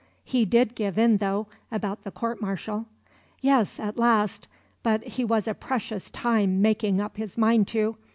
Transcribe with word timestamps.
"He 0.23 0.45
did 0.45 0.73
give 0.73 0.97
in, 0.97 1.17
though, 1.17 1.45
about 1.71 2.01
the 2.01 2.09
court 2.09 2.41
martial." 2.41 2.87
"Yes, 3.39 3.79
at 3.79 3.97
last; 3.99 4.47
but 4.81 5.03
he 5.03 5.23
was 5.23 5.47
a 5.47 5.53
precious 5.53 6.09
time 6.09 6.59
making 6.59 6.99
up 6.99 7.17
his 7.17 7.37
mind 7.37 7.67
to. 7.67 7.97